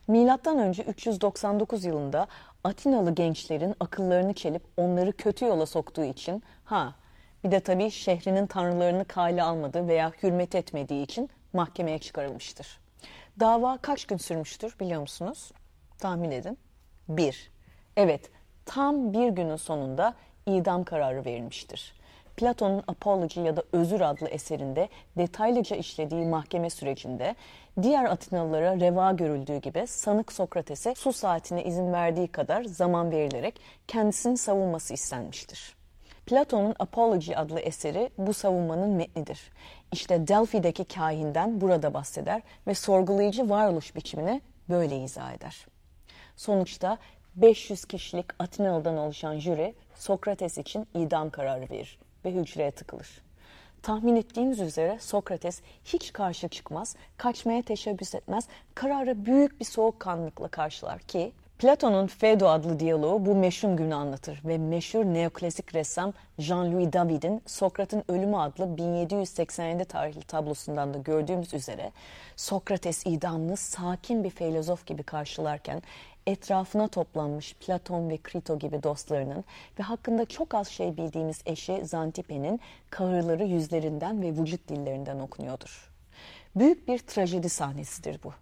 Milattan 0.08 0.58
önce 0.58 0.82
399 0.82 1.84
yılında 1.84 2.26
Atinalı 2.64 3.14
gençlerin 3.14 3.74
akıllarını 3.80 4.32
çelip 4.32 4.62
onları 4.76 5.12
kötü 5.12 5.44
yola 5.44 5.66
soktuğu 5.66 6.04
için 6.04 6.42
ha 6.64 6.94
bir 7.44 7.50
de 7.50 7.60
tabii 7.60 7.90
şehrinin 7.90 8.46
tanrılarını 8.46 9.04
kale 9.04 9.42
almadığı 9.42 9.88
veya 9.88 10.12
hürmet 10.22 10.54
etmediği 10.54 11.04
için 11.04 11.30
mahkemeye 11.58 11.98
çıkarılmıştır. 11.98 12.80
Dava 13.40 13.78
kaç 13.82 14.04
gün 14.04 14.16
sürmüştür 14.16 14.76
biliyor 14.80 15.00
musunuz? 15.00 15.52
Tahmin 15.98 16.30
edin. 16.30 16.58
Bir. 17.08 17.50
Evet, 17.96 18.30
tam 18.64 19.12
bir 19.12 19.28
günün 19.28 19.56
sonunda 19.56 20.14
idam 20.46 20.84
kararı 20.84 21.24
verilmiştir. 21.24 21.98
Platon'un 22.36 22.82
Apology 22.86 23.40
ya 23.40 23.56
da 23.56 23.62
Özür 23.72 24.00
adlı 24.00 24.28
eserinde 24.28 24.88
detaylıca 25.16 25.76
işlediği 25.76 26.26
mahkeme 26.26 26.70
sürecinde 26.70 27.34
diğer 27.82 28.04
Atinalılara 28.04 28.80
reva 28.80 29.12
görüldüğü 29.12 29.56
gibi 29.56 29.86
sanık 29.86 30.32
Sokrates'e 30.32 30.94
su 30.94 31.12
saatine 31.12 31.64
izin 31.64 31.92
verdiği 31.92 32.28
kadar 32.28 32.64
zaman 32.64 33.10
verilerek 33.10 33.60
kendisini 33.86 34.36
savunması 34.36 34.94
istenmiştir. 34.94 35.77
Platon'un 36.28 36.74
Apology 36.78 37.36
adlı 37.36 37.60
eseri 37.60 38.10
bu 38.18 38.34
savunmanın 38.34 38.90
metnidir. 38.90 39.50
İşte 39.92 40.28
Delphi'deki 40.28 40.84
kahinden 40.84 41.60
burada 41.60 41.94
bahseder 41.94 42.42
ve 42.66 42.74
sorgulayıcı 42.74 43.50
varoluş 43.50 43.96
biçimini 43.96 44.42
böyle 44.68 44.98
izah 44.98 45.32
eder. 45.32 45.66
Sonuçta 46.36 46.98
500 47.36 47.84
kişilik 47.84 48.26
Atinalı'dan 48.38 48.96
oluşan 48.96 49.38
jüri 49.38 49.74
Sokrates 49.94 50.58
için 50.58 50.88
idam 50.94 51.30
kararı 51.30 51.70
verir 51.70 51.98
ve 52.24 52.32
hücreye 52.32 52.70
tıkılır. 52.70 53.08
Tahmin 53.82 54.16
ettiğiniz 54.16 54.60
üzere 54.60 54.98
Sokrates 55.00 55.60
hiç 55.84 56.12
karşı 56.12 56.48
çıkmaz, 56.48 56.96
kaçmaya 57.16 57.62
teşebbüs 57.62 58.14
etmez, 58.14 58.48
kararı 58.74 59.26
büyük 59.26 59.60
bir 59.60 59.64
soğukkanlılıkla 59.64 60.48
karşılar 60.48 60.98
ki 60.98 61.32
Platon'un 61.58 62.06
Phaedo 62.06 62.48
adlı 62.48 62.80
diyaloğu 62.80 63.26
bu 63.26 63.34
meşhur 63.34 63.76
günü 63.76 63.94
anlatır 63.94 64.40
ve 64.44 64.58
meşhur 64.58 65.04
neoklasik 65.04 65.74
ressam 65.74 66.12
Jean-Louis 66.38 66.92
David'in 66.92 67.42
Sokrat'ın 67.46 68.04
Ölümü 68.08 68.36
adlı 68.36 68.76
1787 68.76 69.84
tarihli 69.84 70.22
tablosundan 70.22 70.94
da 70.94 70.98
gördüğümüz 70.98 71.54
üzere 71.54 71.92
Sokrates 72.36 73.06
idamını 73.06 73.56
sakin 73.56 74.24
bir 74.24 74.30
filozof 74.30 74.86
gibi 74.86 75.02
karşılarken 75.02 75.82
etrafına 76.26 76.88
toplanmış 76.88 77.54
Platon 77.54 78.10
ve 78.10 78.18
Krito 78.18 78.58
gibi 78.58 78.82
dostlarının 78.82 79.44
ve 79.78 79.82
hakkında 79.82 80.24
çok 80.24 80.54
az 80.54 80.68
şey 80.68 80.96
bildiğimiz 80.96 81.42
eşi 81.46 81.86
Zantipe'nin 81.86 82.60
kahırları 82.90 83.44
yüzlerinden 83.44 84.22
ve 84.22 84.30
vücut 84.30 84.68
dillerinden 84.68 85.18
okunuyordur. 85.18 85.90
Büyük 86.56 86.88
bir 86.88 86.98
trajedi 86.98 87.48
sahnesidir 87.48 88.20
bu. 88.24 88.32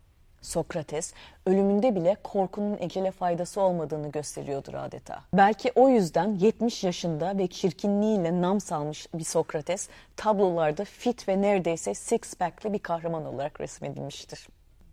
Sokrates 0.47 1.13
ölümünde 1.47 1.95
bile 1.95 2.17
korkunun 2.25 2.77
ecele 2.81 3.11
faydası 3.11 3.61
olmadığını 3.61 4.11
gösteriyordur 4.11 4.75
adeta. 4.75 5.23
Belki 5.33 5.73
o 5.75 5.89
yüzden 5.89 6.35
70 6.35 6.85
yaşında 6.85 7.39
ve 7.39 7.47
çirkinliğiyle 7.47 8.41
nam 8.41 8.61
salmış 8.61 9.07
bir 9.15 9.25
Sokrates 9.25 9.89
tablolarda 10.17 10.85
fit 10.85 11.29
ve 11.29 11.43
neredeyse 11.43 11.95
six 11.95 12.35
pack'li 12.35 12.73
bir 12.73 12.79
kahraman 12.79 13.27
olarak 13.27 13.61
resmedilmiştir. 13.61 14.49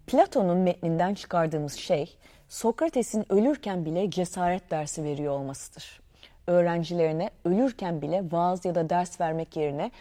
Platon'un 0.08 0.58
metninden 0.58 1.14
çıkardığımız 1.14 1.74
şey 1.74 2.18
Sokrates'in 2.50 3.32
ölürken 3.32 3.86
bile 3.86 4.12
cesaret 4.12 4.72
dersi 4.72 5.04
veriyor 5.04 5.34
olmasıdır. 5.34 6.02
Öğrencilerine 6.48 7.30
ölürken 7.46 8.02
bile 8.02 8.24
vaaz 8.32 8.66
ya 8.66 8.76
da 8.76 8.90
ders 8.90 9.22
vermek 9.22 9.56
yerine 9.56 9.92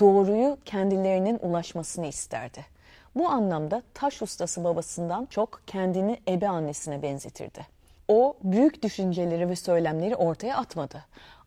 doğruyu 0.00 0.58
kendilerinin 0.64 1.38
ulaşmasını 1.42 2.06
isterdi. 2.06 2.73
Bu 3.14 3.28
anlamda 3.28 3.82
taş 3.94 4.22
ustası 4.22 4.64
babasından 4.64 5.26
çok 5.26 5.62
kendini 5.66 6.20
ebe 6.28 6.48
annesine 6.48 7.02
benzetirdi. 7.02 7.66
O 8.08 8.36
büyük 8.42 8.82
düşünceleri 8.82 9.48
ve 9.48 9.56
söylemleri 9.56 10.16
ortaya 10.16 10.56
atmadı. 10.56 11.04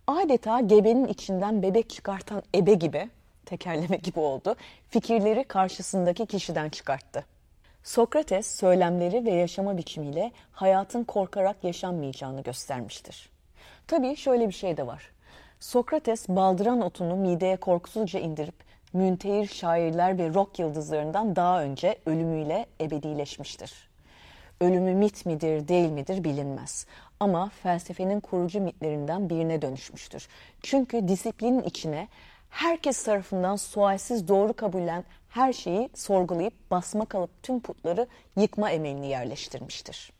Adeta 0.08 0.60
gebenin 0.60 1.08
içinden 1.08 1.62
bebek 1.62 1.90
çıkartan 1.90 2.44
ebe 2.56 2.74
gibi, 2.74 3.10
tekerleme 3.46 3.98
gibi 3.98 4.20
oldu, 4.20 4.56
fikirleri 4.90 5.44
karşısındaki 5.44 6.26
kişiden 6.26 6.70
çıkarttı. 6.70 7.26
Sokrates 7.84 8.60
söylemleri 8.60 9.26
ve 9.26 9.32
yaşama 9.32 9.78
biçimiyle 9.78 10.32
hayatın 10.52 11.04
korkarak 11.04 11.64
yaşanmayacağını 11.64 12.42
göstermiştir. 12.42 13.30
Tabii 13.88 14.16
şöyle 14.16 14.48
bir 14.48 14.54
şey 14.54 14.78
de 14.78 14.88
var. 14.88 15.12
Sokrates 15.60 16.30
baldıran 16.30 16.82
otunu 16.82 17.16
mideye 17.16 17.58
korkusuzca 17.58 18.20
indirip 18.20 18.67
müntehir 18.98 19.48
şairler 19.48 20.18
ve 20.18 20.34
rock 20.34 20.60
yıldızlarından 20.60 21.36
daha 21.36 21.64
önce 21.64 21.98
ölümüyle 22.06 22.66
ebedileşmiştir. 22.82 23.90
Ölümü 24.62 24.94
mit 24.94 25.26
midir 25.26 25.68
değil 25.68 25.90
midir 25.90 26.24
bilinmez 26.24 26.86
ama 27.20 27.52
felsefenin 27.64 28.20
kurucu 28.20 28.62
mitlerinden 28.62 29.30
birine 29.30 29.62
dönüşmüştür. 29.62 30.28
Çünkü 30.62 31.08
disiplinin 31.08 31.64
içine 31.64 32.08
herkes 32.50 33.04
tarafından 33.04 33.56
sualsiz 33.56 34.28
doğru 34.28 34.54
kabulen 34.54 35.04
her 35.30 35.54
şeyi 35.54 35.90
sorgulayıp 35.94 36.54
basma 36.72 37.06
kalıp 37.06 37.44
tüm 37.44 37.60
putları 37.60 38.08
yıkma 38.38 38.72
emelini 38.72 39.08
yerleştirmiştir. 39.08 40.12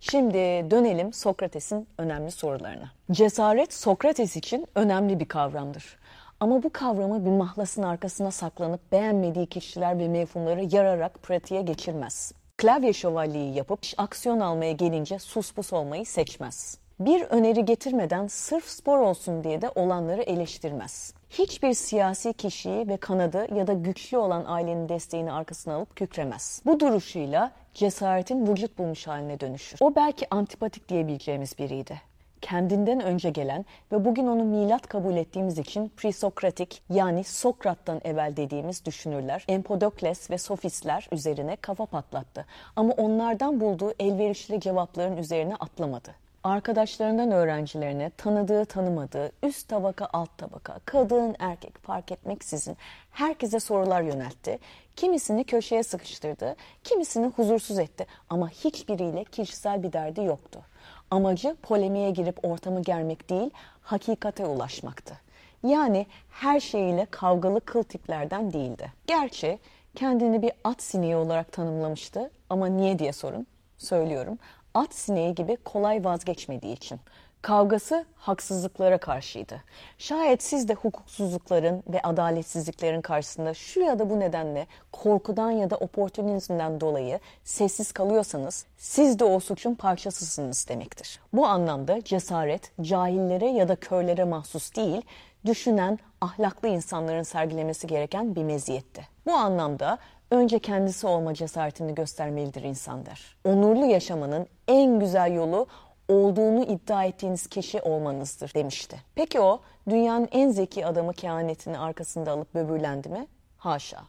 Şimdi 0.00 0.34
dönelim 0.70 1.12
Sokrates'in 1.12 1.88
önemli 1.98 2.30
sorularına. 2.30 2.92
Cesaret 3.10 3.74
Sokrates 3.74 4.36
için 4.36 4.66
önemli 4.74 5.20
bir 5.20 5.28
kavramdır. 5.28 5.96
Ama 6.40 6.62
bu 6.62 6.70
kavramı 6.72 7.24
bir 7.24 7.30
mahlasın 7.30 7.82
arkasına 7.82 8.30
saklanıp 8.30 8.92
beğenmediği 8.92 9.46
kişiler 9.46 9.98
ve 9.98 10.08
mevhumları 10.08 10.76
yararak 10.76 11.22
pratiğe 11.22 11.62
geçirmez. 11.62 12.32
Klavye 12.56 12.92
şövalyeyi 12.92 13.54
yapıp 13.54 13.80
aksiyon 13.96 14.40
almaya 14.40 14.72
gelince 14.72 15.18
sus 15.18 15.52
pus 15.52 15.72
olmayı 15.72 16.06
seçmez. 16.06 16.78
Bir 17.00 17.22
öneri 17.22 17.64
getirmeden 17.64 18.26
sırf 18.26 18.64
spor 18.64 18.98
olsun 18.98 19.44
diye 19.44 19.62
de 19.62 19.70
olanları 19.74 20.22
eleştirmez. 20.22 21.14
Hiçbir 21.30 21.74
siyasi 21.74 22.32
kişiyi 22.32 22.88
ve 22.88 22.96
kanadı 22.96 23.54
ya 23.54 23.66
da 23.66 23.72
güçlü 23.72 24.16
olan 24.16 24.44
ailenin 24.46 24.88
desteğini 24.88 25.32
arkasına 25.32 25.74
alıp 25.74 25.96
kükremez. 25.96 26.62
Bu 26.66 26.80
duruşuyla 26.80 27.52
cesaretin 27.74 28.46
vücut 28.46 28.78
bulmuş 28.78 29.06
haline 29.06 29.40
dönüşür. 29.40 29.78
O 29.80 29.94
belki 29.94 30.26
antipatik 30.30 30.88
diyebileceğimiz 30.88 31.58
biriydi 31.58 32.00
kendinden 32.46 33.00
önce 33.00 33.30
gelen 33.30 33.64
ve 33.92 34.04
bugün 34.04 34.26
onu 34.26 34.44
milat 34.44 34.86
kabul 34.86 35.16
ettiğimiz 35.16 35.58
için 35.58 35.88
presokratik 35.96 36.82
yani 36.90 37.24
Sokrat'tan 37.24 38.00
evvel 38.04 38.36
dediğimiz 38.36 38.84
düşünürler 38.84 39.44
Empedokles 39.48 40.30
ve 40.30 40.38
sofistler 40.38 41.08
üzerine 41.12 41.56
kafa 41.56 41.86
patlattı. 41.86 42.46
Ama 42.76 42.92
onlardan 42.92 43.60
bulduğu 43.60 43.92
elverişli 43.98 44.60
cevapların 44.60 45.16
üzerine 45.16 45.54
atlamadı 45.54 46.26
arkadaşlarından 46.44 47.30
öğrencilerine 47.30 48.10
tanıdığı 48.16 48.64
tanımadığı 48.64 49.32
üst 49.42 49.68
tabaka 49.68 50.08
alt 50.12 50.38
tabaka 50.38 50.80
kadın 50.84 51.36
erkek 51.38 51.78
fark 51.78 52.12
etmeksizin 52.12 52.76
herkese 53.10 53.60
sorular 53.60 54.02
yöneltti. 54.02 54.58
Kimisini 54.96 55.44
köşeye 55.44 55.82
sıkıştırdı, 55.82 56.56
kimisini 56.84 57.26
huzursuz 57.26 57.78
etti 57.78 58.06
ama 58.30 58.48
hiçbiriyle 58.48 59.24
kişisel 59.24 59.82
bir 59.82 59.92
derdi 59.92 60.20
yoktu. 60.20 60.62
Amacı 61.10 61.56
polemiğe 61.62 62.10
girip 62.10 62.44
ortamı 62.44 62.82
germek 62.82 63.30
değil, 63.30 63.50
hakikate 63.82 64.46
ulaşmaktı. 64.46 65.18
Yani 65.64 66.06
her 66.30 66.60
şeyiyle 66.60 67.06
kavgalı 67.10 67.60
kıl 67.60 67.82
tiplerden 67.82 68.52
değildi. 68.52 68.92
Gerçi 69.06 69.58
kendini 69.94 70.42
bir 70.42 70.52
at 70.64 70.82
sineği 70.82 71.16
olarak 71.16 71.52
tanımlamıştı 71.52 72.30
ama 72.50 72.66
niye 72.66 72.98
diye 72.98 73.12
sorun. 73.12 73.46
Söylüyorum 73.78 74.38
at 74.76 74.94
sineği 74.94 75.34
gibi 75.34 75.56
kolay 75.56 76.04
vazgeçmediği 76.04 76.72
için. 76.76 77.00
Kavgası 77.42 78.04
haksızlıklara 78.16 78.98
karşıydı. 78.98 79.62
Şayet 79.98 80.42
siz 80.42 80.68
de 80.68 80.74
hukuksuzlukların 80.74 81.82
ve 81.88 82.02
adaletsizliklerin 82.02 83.00
karşısında 83.00 83.54
şu 83.54 83.80
ya 83.80 83.98
da 83.98 84.10
bu 84.10 84.20
nedenle 84.20 84.66
korkudan 84.92 85.50
ya 85.50 85.70
da 85.70 85.76
oportunizmden 85.76 86.80
dolayı 86.80 87.20
sessiz 87.44 87.92
kalıyorsanız 87.92 88.66
siz 88.76 89.18
de 89.18 89.24
o 89.24 89.40
suçun 89.40 89.74
parçasısınız 89.74 90.68
demektir. 90.68 91.20
Bu 91.32 91.46
anlamda 91.46 92.04
cesaret 92.04 92.72
cahillere 92.82 93.46
ya 93.46 93.68
da 93.68 93.76
körlere 93.76 94.24
mahsus 94.24 94.76
değil, 94.76 95.02
düşünen, 95.46 95.98
ahlaklı 96.20 96.68
insanların 96.68 97.22
sergilemesi 97.22 97.86
gereken 97.86 98.36
bir 98.36 98.44
meziyetti. 98.44 99.08
Bu 99.26 99.32
anlamda 99.32 99.98
önce 100.30 100.58
kendisi 100.58 101.06
olma 101.06 101.34
cesaretini 101.34 101.94
göstermelidir 101.94 102.62
insanlar. 102.62 103.36
Onurlu 103.44 103.86
yaşamanın 103.86 104.46
en 104.68 105.00
güzel 105.00 105.32
yolu 105.32 105.66
olduğunu 106.08 106.62
iddia 106.62 107.04
ettiğiniz 107.04 107.46
kişi 107.46 107.80
olmanızdır 107.82 108.54
demişti. 108.54 108.96
Peki 109.14 109.40
o 109.40 109.60
dünyanın 109.88 110.28
en 110.32 110.50
zeki 110.50 110.86
adamı 110.86 111.12
kehanetini 111.12 111.78
arkasında 111.78 112.30
alıp 112.30 112.54
böbürlendi 112.54 113.08
mi? 113.08 113.26
Haşa. 113.58 114.00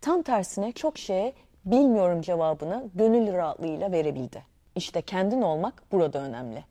Tam 0.00 0.22
tersine 0.22 0.72
çok 0.72 0.98
şeye 0.98 1.32
bilmiyorum 1.64 2.22
cevabını 2.22 2.84
gönül 2.94 3.32
rahatlığıyla 3.32 3.92
verebildi. 3.92 4.42
İşte 4.74 5.02
kendin 5.02 5.42
olmak 5.42 5.82
burada 5.92 6.18
önemli. 6.18 6.64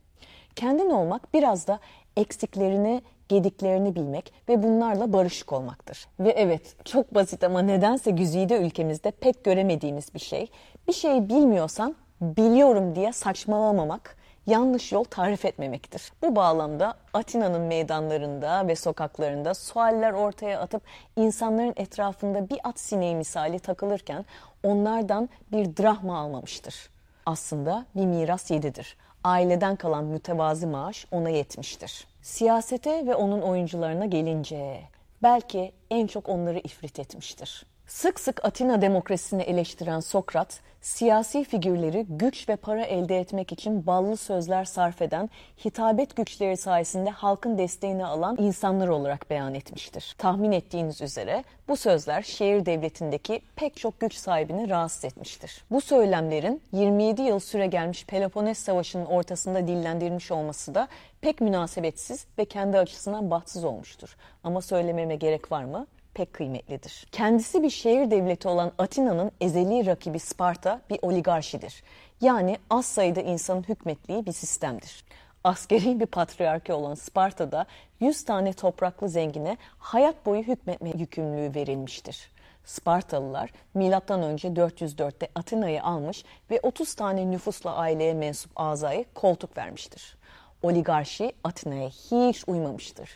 Kendin 0.56 0.90
olmak 0.90 1.34
biraz 1.34 1.68
da 1.68 1.80
eksiklerini 2.18 3.02
gediklerini 3.30 3.96
bilmek 3.96 4.34
ve 4.50 4.64
bunlarla 4.64 5.14
barışık 5.14 5.54
olmaktır. 5.54 6.08
Ve 6.20 6.30
evet 6.30 6.86
çok 6.86 7.16
basit 7.16 7.44
ama 7.44 7.62
nedense 7.62 8.12
güzide 8.12 8.58
ülkemizde 8.58 9.12
pek 9.12 9.44
göremediğimiz 9.44 10.14
bir 10.14 10.20
şey. 10.20 10.52
Bir 10.88 10.94
şeyi 10.94 11.30
bilmiyorsan 11.30 11.96
biliyorum 12.22 12.96
diye 12.96 13.14
saçmalamamak, 13.14 14.18
yanlış 14.48 14.92
yol 14.92 15.04
tarif 15.04 15.46
etmemektir. 15.46 16.12
Bu 16.22 16.36
bağlamda 16.36 16.94
Atina'nın 17.14 17.62
meydanlarında 17.62 18.68
ve 18.68 18.76
sokaklarında 18.76 19.54
sualler 19.54 20.12
ortaya 20.12 20.60
atıp 20.60 20.82
insanların 21.16 21.74
etrafında 21.76 22.50
bir 22.50 22.60
at 22.64 22.80
sineği 22.80 23.16
misali 23.16 23.60
takılırken 23.60 24.26
onlardan 24.64 25.30
bir 25.52 25.78
drahma 25.78 26.20
almamıştır. 26.20 26.90
Aslında 27.26 27.86
bir 27.96 28.06
miras 28.06 28.52
yedidir. 28.52 28.98
Aileden 29.24 29.76
kalan 29.76 30.04
mütevazi 30.04 30.68
maaş 30.68 31.08
ona 31.12 31.30
yetmiştir. 31.30 32.08
Siyasete 32.22 33.08
ve 33.08 33.16
onun 33.16 33.42
oyuncularına 33.42 34.06
gelince 34.06 34.82
belki 35.24 35.72
en 35.92 36.08
çok 36.08 36.30
onları 36.30 36.60
ifrit 36.60 37.00
etmiştir. 37.00 37.66
Sık 37.88 38.20
sık 38.20 38.46
Atina 38.46 38.82
demokrasisini 38.82 39.42
eleştiren 39.42 40.00
Sokrat, 40.00 40.60
siyasi 40.82 41.44
figürleri 41.44 42.06
güç 42.10 42.50
ve 42.50 42.56
para 42.56 42.84
elde 42.84 43.20
etmek 43.20 43.52
için 43.52 43.88
ballı 43.88 44.18
sözler 44.18 44.66
sarf 44.66 45.02
eden, 45.02 45.30
hitabet 45.66 46.16
güçleri 46.16 46.58
sayesinde 46.58 47.10
halkın 47.10 47.58
desteğini 47.58 48.06
alan 48.06 48.38
insanlar 48.40 48.88
olarak 48.88 49.30
beyan 49.30 49.54
etmiştir. 49.54 50.16
Tahmin 50.18 50.52
ettiğiniz 50.52 51.02
üzere 51.02 51.44
bu 51.68 51.78
sözler 51.78 52.22
şehir 52.22 52.66
devletindeki 52.66 53.42
pek 53.56 53.78
çok 53.78 54.00
güç 54.00 54.14
sahibini 54.16 54.70
rahatsız 54.70 55.06
etmiştir. 55.06 55.64
Bu 55.72 55.82
söylemlerin 55.82 56.62
27 56.72 57.22
yıl 57.22 57.40
süre 57.40 57.68
gelmiş 57.68 58.06
Peloponnes 58.06 58.58
Savaşı'nın 58.58 59.06
ortasında 59.06 59.68
dillendirilmiş 59.68 60.32
olması 60.32 60.76
da 60.76 60.88
pek 61.22 61.42
münasebetsiz 61.42 62.26
ve 62.38 62.46
kendi 62.46 62.78
açısından 62.78 63.32
bahtsız 63.32 63.64
olmuştur. 63.64 64.16
Ama 64.44 64.62
söylememe 64.62 65.16
gerek 65.16 65.52
var 65.52 65.64
mı? 65.64 65.88
Pek 66.16 66.34
kıymetlidir. 66.34 67.08
Kendisi 67.12 67.64
bir 67.64 67.70
şehir 67.70 68.12
devleti 68.12 68.48
olan 68.48 68.72
Atina'nın 68.78 69.32
ezeli 69.42 69.86
rakibi 69.86 70.20
Sparta 70.20 70.82
bir 70.90 71.00
oligarşidir. 71.02 71.84
Yani 72.22 72.58
az 72.70 72.86
sayıda 72.86 73.22
insanın 73.22 73.64
hükmettiği 73.64 74.26
bir 74.26 74.32
sistemdir. 74.32 75.06
Askeri 75.44 76.00
bir 76.00 76.06
patriarki 76.06 76.74
olan 76.74 76.96
Sparta'da 76.96 77.66
100 78.00 78.26
tane 78.26 78.54
topraklı 78.54 79.10
zengine 79.10 79.58
hayat 79.78 80.26
boyu 80.26 80.44
hükmetme 80.44 80.92
yükümlülüğü 80.98 81.56
verilmiştir. 81.56 82.32
Spartalılar 82.66 83.52
M.Ö. 83.74 83.90
404'te 83.90 85.28
Atina'yı 85.36 85.84
almış 85.84 86.24
ve 86.52 86.60
30 86.64 86.96
tane 86.96 87.32
nüfusla 87.32 87.76
aileye 87.76 88.14
mensup 88.14 88.52
azayı 88.56 89.06
koltuk 89.14 89.58
vermiştir. 89.58 90.18
Oligarşi 90.64 91.34
Atina'ya 91.44 91.90
hiç 91.90 92.44
uymamıştır. 92.48 93.10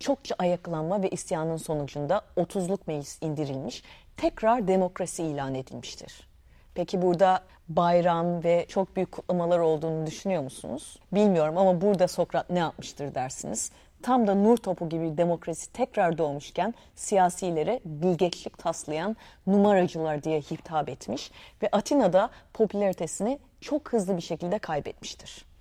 Çokça 0.00 0.34
ayaklanma 0.38 1.02
ve 1.02 1.10
isyanın 1.10 1.56
sonucunda 1.56 2.22
30'luk 2.36 2.78
meclis 2.86 3.18
indirilmiş, 3.22 3.82
tekrar 4.16 4.68
demokrasi 4.68 5.22
ilan 5.22 5.54
edilmiştir. 5.54 6.28
Peki 6.74 7.02
burada 7.02 7.42
bayram 7.68 8.44
ve 8.44 8.66
çok 8.68 8.96
büyük 8.96 9.12
kutlamalar 9.12 9.58
olduğunu 9.58 10.06
düşünüyor 10.06 10.42
musunuz? 10.42 10.96
Bilmiyorum 11.12 11.58
ama 11.58 11.80
burada 11.80 12.08
Sokrat 12.08 12.50
ne 12.50 12.58
yapmıştır 12.58 13.14
dersiniz. 13.14 13.70
Tam 14.02 14.26
da 14.26 14.34
nur 14.34 14.56
topu 14.56 14.88
gibi 14.88 15.16
demokrasi 15.18 15.72
tekrar 15.72 16.18
doğmuşken 16.18 16.74
siyasilere 16.94 17.80
bilgeçlik 17.84 18.58
taslayan 18.58 19.16
numaracılar 19.46 20.22
diye 20.22 20.40
hitap 20.40 20.88
etmiş 20.88 21.30
ve 21.62 21.68
Atina'da 21.72 22.30
popülaritesini 22.54 23.38
çok 23.60 23.92
hızlı 23.92 24.16
bir 24.16 24.22
şekilde 24.22 24.58
kaybetmiştir. 24.58 25.51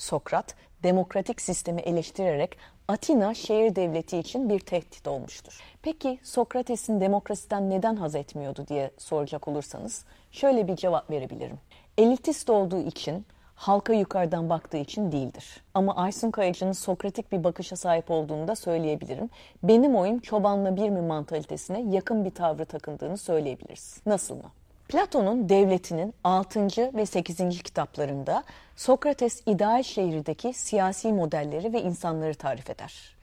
Sokrat 0.00 0.54
demokratik 0.82 1.40
sistemi 1.40 1.80
eleştirerek 1.80 2.56
Atina 2.88 3.34
şehir 3.34 3.76
devleti 3.76 4.18
için 4.18 4.48
bir 4.48 4.60
tehdit 4.60 5.08
olmuştur. 5.08 5.60
Peki 5.82 6.18
Sokrates'in 6.22 7.00
demokrasiden 7.00 7.70
neden 7.70 7.96
haz 7.96 8.14
etmiyordu 8.14 8.66
diye 8.68 8.90
soracak 8.98 9.48
olursanız 9.48 10.04
şöyle 10.30 10.68
bir 10.68 10.76
cevap 10.76 11.10
verebilirim. 11.10 11.58
Elitist 11.98 12.50
olduğu 12.50 12.80
için, 12.80 13.26
halka 13.54 13.92
yukarıdan 13.92 14.50
baktığı 14.50 14.76
için 14.76 15.12
değildir. 15.12 15.62
Ama 15.74 15.96
Aysun 15.96 16.30
Kayacı'nın 16.30 16.72
Sokratik 16.72 17.32
bir 17.32 17.44
bakışa 17.44 17.76
sahip 17.76 18.10
olduğunu 18.10 18.48
da 18.48 18.56
söyleyebilirim. 18.56 19.30
Benim 19.62 19.96
oyum 19.96 20.20
çobanla 20.20 20.76
bir 20.76 20.88
mi 20.88 21.00
mantalitesine 21.00 21.80
yakın 21.80 22.24
bir 22.24 22.30
tavrı 22.30 22.64
takındığını 22.64 23.18
söyleyebiliriz. 23.18 24.00
Nasıl 24.06 24.34
mı? 24.34 24.50
Platon'un 24.90 25.48
Devleti'nin 25.48 26.14
6. 26.24 26.66
ve 26.94 27.06
8. 27.06 27.62
kitaplarında 27.62 28.44
Sokrates 28.76 29.42
ideal 29.46 29.82
şehirdeki 29.82 30.52
siyasi 30.52 31.12
modelleri 31.12 31.72
ve 31.72 31.82
insanları 31.82 32.34
tarif 32.34 32.70
eder. 32.70 33.16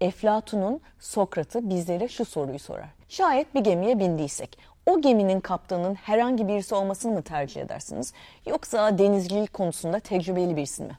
Eflatun'un 0.00 0.80
Sokrat'ı 1.00 1.70
bizlere 1.70 2.08
şu 2.08 2.24
soruyu 2.24 2.58
sorar. 2.58 2.88
Şayet 3.08 3.54
bir 3.54 3.60
gemiye 3.60 3.98
bindiysek 3.98 4.58
o 4.86 5.00
geminin 5.00 5.40
kaptanının 5.40 5.94
herhangi 5.94 6.48
birisi 6.48 6.74
olmasını 6.74 7.12
mı 7.12 7.22
tercih 7.22 7.60
edersiniz 7.60 8.12
yoksa 8.46 8.98
denizcilik 8.98 9.52
konusunda 9.52 10.00
tecrübeli 10.00 10.56
birisi 10.56 10.82
mi? 10.82 10.98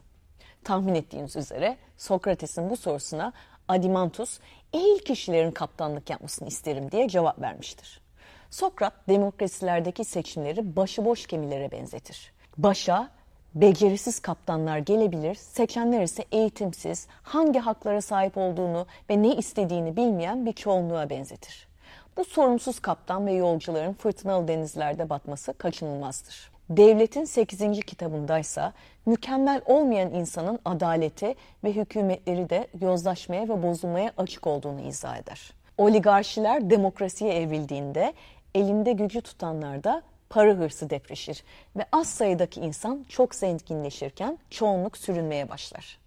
Tahmin 0.64 0.94
ettiğiniz 0.94 1.36
üzere 1.36 1.76
Sokrates'in 1.96 2.70
bu 2.70 2.76
sorusuna 2.76 3.32
Adimantus 3.68 4.38
ehil 4.72 4.98
kişilerin 4.98 5.50
kaptanlık 5.50 6.10
yapmasını 6.10 6.48
isterim 6.48 6.92
diye 6.92 7.08
cevap 7.08 7.40
vermiştir. 7.40 8.05
Sokrat 8.50 8.92
demokrasilerdeki 9.08 10.04
seçimleri 10.04 10.76
başıboş 10.76 11.26
gemilere 11.26 11.70
benzetir. 11.70 12.32
Başa 12.58 13.10
becerisiz 13.54 14.20
kaptanlar 14.20 14.78
gelebilir, 14.78 15.34
seçenler 15.34 16.02
ise 16.02 16.24
eğitimsiz, 16.32 17.06
hangi 17.22 17.58
haklara 17.58 18.00
sahip 18.00 18.36
olduğunu 18.36 18.86
ve 19.10 19.22
ne 19.22 19.36
istediğini 19.36 19.96
bilmeyen 19.96 20.46
bir 20.46 20.52
çoğunluğa 20.52 21.10
benzetir. 21.10 21.68
Bu 22.16 22.24
sorumsuz 22.24 22.80
kaptan 22.80 23.26
ve 23.26 23.32
yolcuların 23.32 23.92
fırtınalı 23.92 24.48
denizlerde 24.48 25.10
batması 25.10 25.52
kaçınılmazdır. 25.52 26.50
Devletin 26.70 27.24
8. 27.24 27.80
kitabındaysa 27.86 28.72
mükemmel 29.06 29.60
olmayan 29.66 30.10
insanın 30.10 30.58
adaleti 30.64 31.34
ve 31.64 31.72
hükümetleri 31.72 32.50
de 32.50 32.66
yozlaşmaya 32.80 33.48
ve 33.48 33.62
bozulmaya 33.62 34.12
açık 34.16 34.46
olduğunu 34.46 34.80
izah 34.80 35.16
eder. 35.16 35.52
Oligarşiler 35.78 36.70
demokrasiye 36.70 37.34
evrildiğinde 37.34 38.12
elinde 38.56 38.92
gücü 38.92 39.20
tutanlar 39.20 39.84
da 39.84 40.02
para 40.30 40.52
hırsı 40.52 40.90
depreşir 40.90 41.44
ve 41.76 41.86
az 41.92 42.08
sayıdaki 42.08 42.60
insan 42.60 43.04
çok 43.08 43.34
zenginleşirken 43.34 44.38
çoğunluk 44.50 44.96
sürünmeye 44.96 45.48
başlar. 45.48 45.98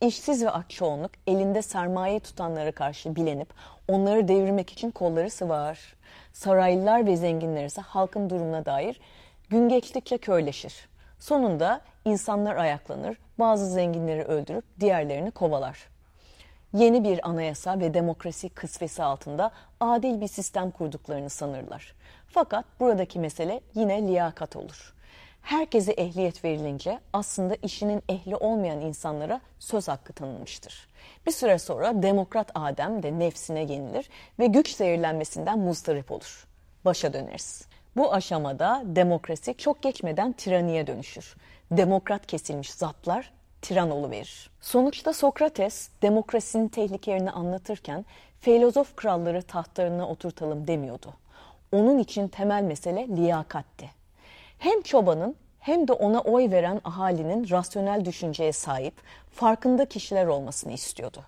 İşsiz 0.00 0.44
ve 0.44 0.50
aç 0.50 0.70
çoğunluk 0.70 1.10
elinde 1.26 1.62
sermaye 1.62 2.20
tutanlara 2.20 2.72
karşı 2.72 3.16
bilenip 3.16 3.48
onları 3.88 4.28
devirmek 4.28 4.70
için 4.70 4.90
kolları 4.90 5.30
sıvar. 5.30 5.94
Saraylılar 6.32 7.06
ve 7.06 7.16
zenginler 7.16 7.64
ise 7.64 7.80
halkın 7.80 8.30
durumuna 8.30 8.64
dair 8.64 9.00
gün 9.50 9.68
geçtikçe 9.68 10.18
körleşir. 10.18 10.88
Sonunda 11.18 11.80
insanlar 12.04 12.56
ayaklanır, 12.56 13.16
bazı 13.38 13.66
zenginleri 13.66 14.22
öldürüp 14.22 14.64
diğerlerini 14.80 15.30
kovalar 15.30 15.91
yeni 16.74 17.04
bir 17.04 17.28
anayasa 17.28 17.80
ve 17.80 17.94
demokrasi 17.94 18.48
kısvesi 18.48 19.02
altında 19.02 19.50
adil 19.80 20.20
bir 20.20 20.28
sistem 20.28 20.70
kurduklarını 20.70 21.30
sanırlar. 21.30 21.94
Fakat 22.26 22.64
buradaki 22.80 23.18
mesele 23.18 23.60
yine 23.74 24.02
liyakat 24.02 24.56
olur. 24.56 24.94
Herkese 25.42 25.92
ehliyet 25.92 26.44
verilince 26.44 26.98
aslında 27.12 27.54
işinin 27.62 28.02
ehli 28.08 28.36
olmayan 28.36 28.80
insanlara 28.80 29.40
söz 29.58 29.88
hakkı 29.88 30.12
tanınmıştır. 30.12 30.88
Bir 31.26 31.32
süre 31.32 31.58
sonra 31.58 32.02
demokrat 32.02 32.50
Adem 32.54 33.02
de 33.02 33.18
nefsine 33.18 33.60
yenilir 33.60 34.08
ve 34.38 34.46
güç 34.46 34.74
zehirlenmesinden 34.74 35.58
muzdarip 35.58 36.12
olur. 36.12 36.46
Başa 36.84 37.12
döneriz. 37.12 37.66
Bu 37.96 38.12
aşamada 38.12 38.82
demokrasi 38.84 39.54
çok 39.54 39.82
geçmeden 39.82 40.32
tiraniye 40.32 40.86
dönüşür. 40.86 41.36
Demokrat 41.70 42.26
kesilmiş 42.26 42.72
zatlar 42.72 43.32
tiran 43.62 44.10
verir. 44.10 44.50
Sonuçta 44.60 45.12
Sokrates 45.12 45.88
demokrasinin 46.02 46.68
tehlikelerini 46.68 47.30
anlatırken 47.30 48.04
filozof 48.40 48.96
kralları 48.96 49.42
tahtlarına 49.42 50.08
oturtalım 50.08 50.66
demiyordu. 50.66 51.14
Onun 51.72 51.98
için 51.98 52.28
temel 52.28 52.62
mesele 52.62 53.08
liyakatti. 53.08 53.90
Hem 54.58 54.82
çobanın 54.82 55.36
hem 55.60 55.88
de 55.88 55.92
ona 55.92 56.20
oy 56.20 56.50
veren 56.50 56.80
ahalinin 56.84 57.50
rasyonel 57.50 58.04
düşünceye 58.04 58.52
sahip, 58.52 58.94
farkında 59.30 59.84
kişiler 59.84 60.26
olmasını 60.26 60.72
istiyordu. 60.72 61.24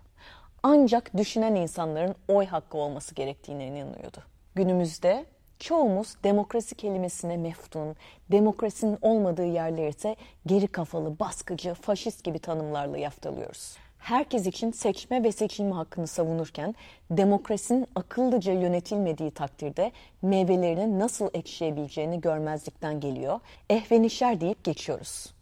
Ancak 0.62 1.16
düşünen 1.16 1.54
insanların 1.54 2.14
oy 2.28 2.46
hakkı 2.46 2.78
olması 2.78 3.14
gerektiğine 3.14 3.66
inanıyordu. 3.66 4.18
Günümüzde 4.54 5.24
Çoğumuz 5.58 6.16
demokrasi 6.24 6.74
kelimesine 6.74 7.36
meftun, 7.36 7.96
demokrasinin 8.30 8.98
olmadığı 9.02 9.46
yerleri 9.46 9.88
ise 9.88 10.16
geri 10.46 10.66
kafalı, 10.66 11.18
baskıcı, 11.18 11.74
faşist 11.74 12.24
gibi 12.24 12.38
tanımlarla 12.38 12.98
yaftalıyoruz. 12.98 13.76
Herkes 13.98 14.46
için 14.46 14.70
seçme 14.70 15.24
ve 15.24 15.32
seçilme 15.32 15.74
hakkını 15.74 16.06
savunurken 16.06 16.74
demokrasinin 17.10 17.86
akıllıca 17.94 18.52
yönetilmediği 18.52 19.30
takdirde 19.30 19.92
meyvelerinin 20.22 20.98
nasıl 20.98 21.28
ekşiyebileceğini 21.34 22.20
görmezlikten 22.20 23.00
geliyor. 23.00 23.40
Ehvenişer 23.70 24.40
deyip 24.40 24.64
geçiyoruz. 24.64 25.34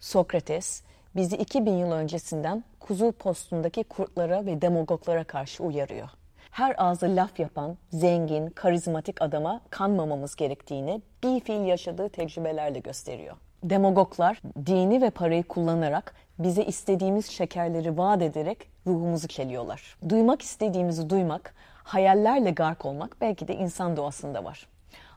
Sokrates 0.00 0.82
bizi 1.16 1.36
2000 1.36 1.72
yıl 1.72 1.92
öncesinden 1.92 2.64
kuzu 2.80 3.12
postundaki 3.12 3.84
kurtlara 3.84 4.46
ve 4.46 4.62
demagoglara 4.62 5.24
karşı 5.24 5.62
uyarıyor 5.62 6.08
her 6.54 6.74
ağzı 6.78 7.16
laf 7.16 7.40
yapan, 7.40 7.76
zengin, 7.90 8.46
karizmatik 8.46 9.22
adama 9.22 9.60
kanmamamız 9.70 10.36
gerektiğini 10.36 11.02
bir 11.22 11.40
fiil 11.40 11.64
yaşadığı 11.66 12.08
tecrübelerle 12.08 12.78
gösteriyor. 12.78 13.36
Demagoglar 13.62 14.42
dini 14.66 15.02
ve 15.02 15.10
parayı 15.10 15.42
kullanarak 15.42 16.14
bize 16.38 16.64
istediğimiz 16.64 17.26
şekerleri 17.26 17.98
vaat 17.98 18.22
ederek 18.22 18.68
ruhumuzu 18.86 19.28
çeliyorlar. 19.28 19.96
Duymak 20.08 20.42
istediğimizi 20.42 21.10
duymak, 21.10 21.54
hayallerle 21.84 22.50
gark 22.50 22.84
olmak 22.84 23.16
belki 23.20 23.48
de 23.48 23.54
insan 23.54 23.96
doğasında 23.96 24.44
var. 24.44 24.66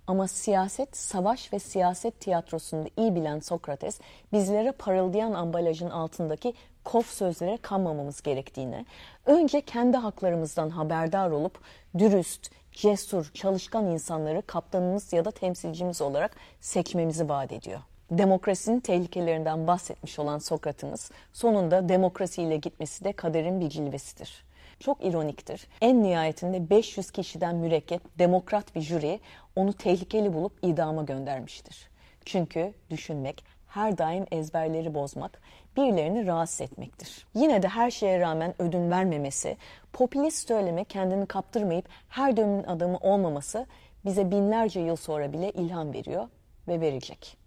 Ama 0.08 0.28
siyaset, 0.28 0.98
savaş 0.98 1.54
ve 1.54 1.60
siyaset 1.60 2.20
tiyatrosunda 2.20 2.90
iyi 2.98 3.16
bilen 3.16 3.40
Sokrates 3.40 4.00
bizlere 4.34 4.72
parıldayan 4.72 5.34
ambalajın 5.34 5.90
altındaki 5.90 6.54
kof 6.84 7.10
sözlere 7.10 7.58
kanmamamız 7.58 8.22
gerektiğini, 8.22 8.86
önce 9.26 9.62
kendi 9.62 9.98
haklarımızdan 9.98 10.70
haberdar 10.70 11.30
olup 11.30 11.60
dürüst, 11.98 12.52
cesur, 12.72 13.32
çalışkan 13.34 13.86
insanları 13.86 14.42
kaptanımız 14.42 15.14
ya 15.14 15.26
da 15.26 15.32
temsilcimiz 15.32 16.02
olarak 16.02 16.36
seçmemizi 16.62 17.30
vaat 17.30 17.52
ediyor. 17.52 17.80
Demokrasinin 18.12 18.80
tehlikelerinden 18.80 19.68
bahsetmiş 19.68 20.20
olan 20.20 20.40
Sokrat'ımız 20.40 21.12
sonunda 21.34 21.90
demokrasiyle 21.90 22.58
gitmesi 22.58 23.04
de 23.04 23.14
kaderin 23.14 23.62
bir 23.62 23.70
cilvesidir. 23.70 24.47
Çok 24.80 25.06
ironiktir. 25.06 25.68
En 25.82 26.04
nihayetinde 26.04 26.70
500 26.70 27.12
kişiden 27.12 27.56
mürekkep 27.56 28.20
demokrat 28.20 28.76
bir 28.76 28.82
jüri 28.82 29.20
onu 29.56 29.74
tehlikeli 29.74 30.34
bulup 30.34 30.54
idama 30.62 31.04
göndermiştir. 31.04 31.90
Çünkü 32.26 32.74
düşünmek, 32.90 33.44
her 33.68 33.98
daim 33.98 34.26
ezberleri 34.32 34.94
bozmak, 34.94 35.42
birilerini 35.78 36.28
rahatsız 36.28 36.62
etmektir. 36.62 37.28
Yine 37.36 37.62
de 37.62 37.68
her 37.68 37.92
şeye 37.92 38.20
rağmen 38.20 38.54
ödün 38.60 38.92
vermemesi, 38.92 39.58
popülist 39.94 40.48
söyleme 40.48 40.84
kendini 40.84 41.26
kaptırmayıp 41.26 41.90
her 42.10 42.38
dönemin 42.38 42.64
adamı 42.64 42.98
olmaması 42.98 43.66
bize 44.06 44.32
binlerce 44.32 44.80
yıl 44.80 44.96
sonra 44.96 45.34
bile 45.34 45.52
ilham 45.52 45.94
veriyor 45.94 46.28
ve 46.68 46.82
verecek. 46.82 47.38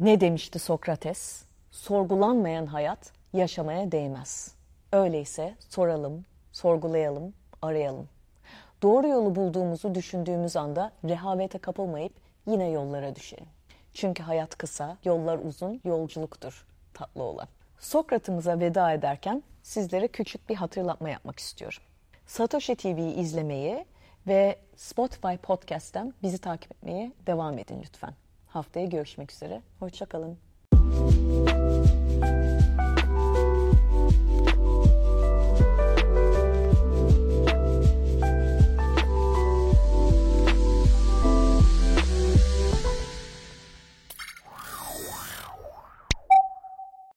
Ne 0.00 0.20
demişti 0.20 0.58
Sokrates? 0.58 1.44
Sorgulanmayan 1.70 2.66
hayat 2.66 3.12
yaşamaya 3.32 3.92
değmez. 3.92 4.54
Öyleyse 4.92 5.54
soralım, 5.68 6.24
sorgulayalım, 6.52 7.34
arayalım. 7.62 8.08
Doğru 8.82 9.08
yolu 9.08 9.36
bulduğumuzu 9.36 9.94
düşündüğümüz 9.94 10.56
anda 10.56 10.92
rehavete 11.04 11.58
kapılmayıp 11.58 12.12
yine 12.46 12.70
yollara 12.70 13.16
düşelim. 13.16 13.46
Çünkü 13.94 14.22
hayat 14.22 14.58
kısa, 14.58 14.96
yollar 15.04 15.38
uzun, 15.38 15.80
yolculuktur 15.84 16.66
tatlı 16.94 17.22
olan. 17.22 17.48
Sokrat'ımıza 17.78 18.60
veda 18.60 18.92
ederken 18.92 19.42
sizlere 19.62 20.08
küçük 20.08 20.48
bir 20.48 20.54
hatırlatma 20.54 21.10
yapmak 21.10 21.38
istiyorum. 21.38 21.82
Satoshi 22.26 22.74
TV'yi 22.76 23.14
izlemeyi 23.14 23.84
ve 24.26 24.58
Spotify 24.76 25.34
Podcast'ten 25.42 26.14
bizi 26.22 26.38
takip 26.38 26.72
etmeye 26.72 27.12
devam 27.26 27.58
edin 27.58 27.82
lütfen. 27.82 28.14
Haftaya 28.46 28.86
görüşmek 28.86 29.32
üzere. 29.32 29.62
Hoşçakalın. 29.78 30.38